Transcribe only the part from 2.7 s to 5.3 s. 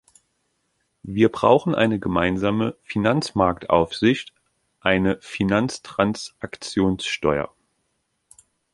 Finanzmarktaufsicht, eine